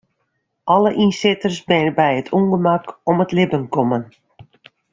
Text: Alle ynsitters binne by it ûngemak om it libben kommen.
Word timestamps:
Alle 0.75 0.91
ynsitters 1.03 1.59
binne 1.67 1.93
by 1.99 2.09
it 2.21 2.33
ûngemak 2.39 2.85
om 3.09 3.17
it 3.23 3.33
libben 3.37 3.65
kommen. 3.75 4.03